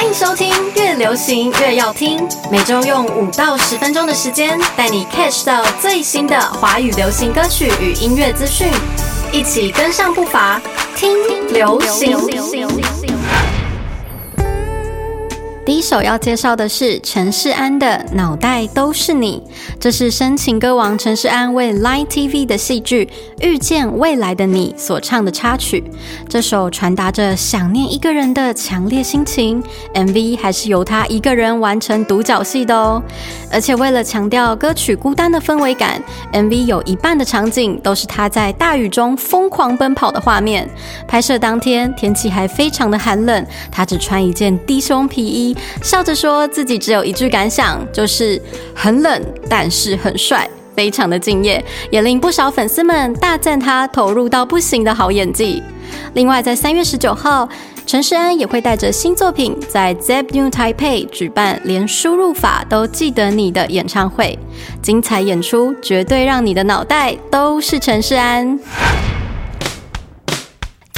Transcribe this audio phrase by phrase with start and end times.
[0.00, 8.66] 欢迎收听《越流行越要听》，每周用五到十分钟的时间，带你 catch 到最新的华语流行歌曲与音乐资讯，
[9.30, 10.58] 一起跟上步伐，
[10.96, 11.12] 听
[11.48, 12.16] 流行。
[15.66, 19.42] 第一首要介绍的是陈世安的《脑袋都是你》，
[19.78, 23.04] 这是深情歌王陈世安为 Line TV 的戏剧
[23.46, 25.84] 《遇见未来的你》所唱的插曲。
[26.28, 29.62] 这首传达着想念一个人的强烈心情
[29.94, 33.00] ，MV 还是由他一个人完成独角戏的哦。
[33.52, 36.02] 而且为了强调歌曲孤单的氛围感
[36.32, 40.68] ，MV 有一半的场景都是他在大雨中疯狂奔跑的画面。
[41.06, 45.49] 拍摄当天天气还非常的寒冷，他只穿一件低胸皮衣。
[45.82, 48.40] 笑着说自己只有一句感想，就是
[48.74, 55.62] 很冷，但是很帅，非常的敬业，也令不少粉丝们大赞他投入到不行的好演技。
[56.14, 57.48] 另外，在三月十九号，
[57.84, 64.38] 陈世安也会带着新作品在 Zeb New Taipei 举办连输入法都记得你的演唱会，
[64.80, 68.58] 精彩演出绝对让你的脑袋都是陈世安。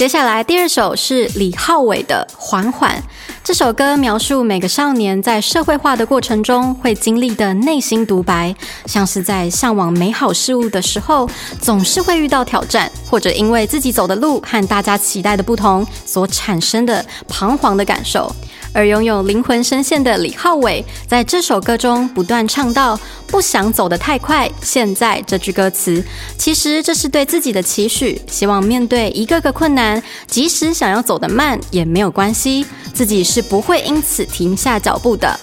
[0.00, 2.96] 接下来第二首是李浩伟的《缓缓》。
[3.44, 8.56] 这首歌描述每个少年在社会化的过程中会经历的内心独白，
[8.86, 11.28] 像是在向往美好事物的时候，
[11.60, 18.34] 总是会遇到挑战，或者因为自己走的路和大家期待的不同所产生的彷徨的感受。
[18.72, 24.50] 而拥有灵魂声线的李浩伟，在这首歌中不断唱到“不想走得太快”。
[24.62, 26.02] 现在这句歌词，
[26.38, 35.38] 其实这是对自己的期许，希望面对一个个困难，即使想要走得慢也没有关系，自己是不会因此停下脚步的。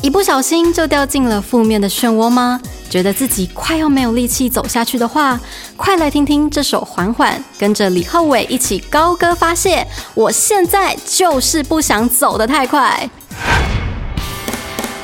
[0.00, 2.60] 一不小心就掉进了负面的漩涡吗？
[2.92, 5.40] 觉得自己快要没有力气走下去的话，
[5.78, 9.86] 快来听听这首《缓缓》，跟着李浩伟一起高歌发泄。
[10.12, 13.08] 我现在就是不想走得太快。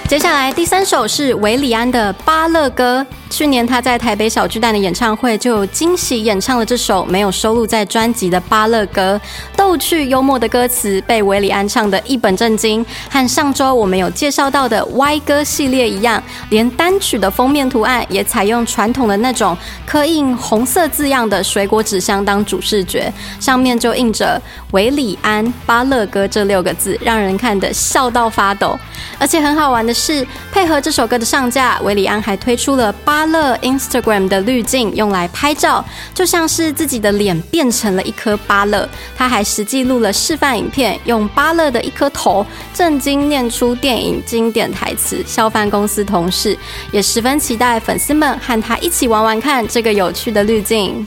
[0.09, 3.07] 接下来第三首是韦礼安的《巴乐歌》。
[3.29, 9.21] 去年他在台北小巨蛋的演唱会就惊喜演唱了这首没有收录在专辑的《巴乐歌》，
[9.55, 24.41] 逗趣幽默的歌词被韦礼安唱的一本正经，和上周我们有介绍到的 Y 歌系列一样，连单曲的封面图案也采用传统的那种刻印红色字样的水果纸箱当主视觉，上面就印着
[24.73, 28.79] “韦礼安巴乐歌”这六个字，让人看得笑到发抖。
[29.19, 38.89] 而且很好玩的是，配合这首歌的上架，韦里安还推出了巴乐 Instagram 的滤镜，用来拍照，就像是自己的脸变成了一颗巴乐。
[39.17, 46.57] 他还实际录了示范影片，用巴乐的一颗头，震惊念出电影经典台词，肖翻公司同事，
[46.93, 51.05] 也十分期待粉丝们和他一起玩玩看这个有趣的滤镜。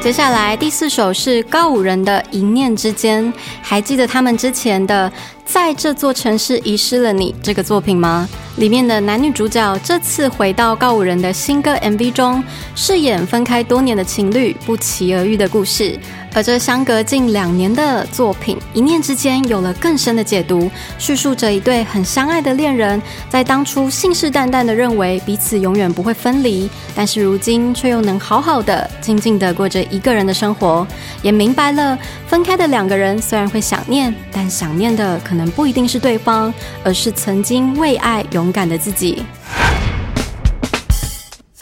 [0.00, 3.22] 接下来第四首是告五人的《一念之间》，
[3.60, 5.12] 还记得他们之前的？
[5.44, 8.28] 在这座城市遗失了你这个作品吗？
[8.56, 12.42] 里面的男女主角这次回到告五人的新歌 MV 中，
[12.76, 15.98] 饰演分开多年的情侣不期而遇的故事。
[16.32, 30.86] 而这相隔近两年的作品，一念之间有了更深的解读，叙述着一对很相爱的恋人，在当初信誓旦旦的认为彼此永远不会分离，但是如今却又能好好的、静静的过着一个人的生活，
[31.22, 36.52] 也明白了分开的两个人虽然会想念，但想念的可能不一定是对方，
[36.84, 39.24] 而是曾经为爱勇敢的自己。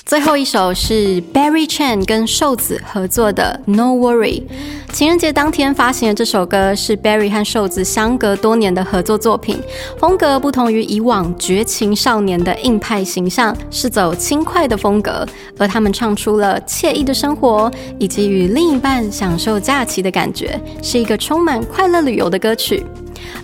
[0.08, 4.42] 最后一首是 Barry Chan 跟瘦子合作的 No Worry。
[4.90, 9.60] 情人节当天发行的这首歌是 Barry 和瘦子相隔多年的合作作品，
[9.98, 15.26] 风格不同于以往绝情少年的硬派形象，是走轻快的风格，
[15.58, 22.82] 而他们唱出了惬意的生活以及与另一半享受假期的感觉，是一个充满快乐旅游的歌曲。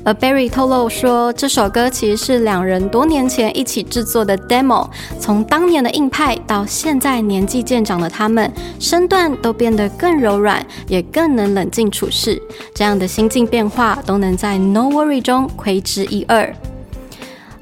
[0.05, 4.89] 而 Barry 透露说，这首歌其实是两人多年前一起制作的 demo。
[5.19, 12.41] 从当年的硬派到现在年纪渐长的他们，身段都变得更柔软，也更能冷静处事。
[12.75, 16.55] 这样的心境变化都能在 No Worry 中窥之一二。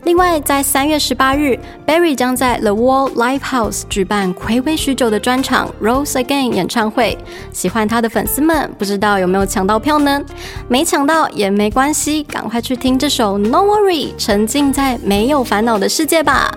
[0.05, 1.57] 另外，在三月十八日
[1.87, 7.17] ，Barry 将在 The Wall Live House 举办暌违许久的专场 Rose Again 演唱会。
[7.53, 10.21] 喜欢他的粉丝们，不知道有没有抢到票呢？
[10.67, 16.53] 没抢到也没关系，赶快去听这首 No Worry，沉浸在没有烦恼的世界吧。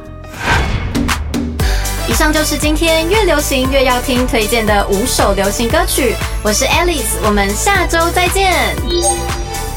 [2.09, 6.15] 以上就是今天越流行越要听推荐的五首流行歌曲。
[6.43, 8.75] 我是 Alice，我们下周再见。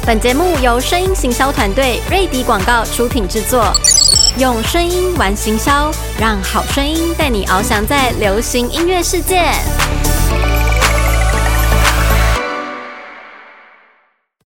[0.08, 3.70] 本节目由声音行销团队瑞迪广告出品制作，
[4.38, 9.52] 用声音玩行销，让好声音带你翱翔在流行音乐世界。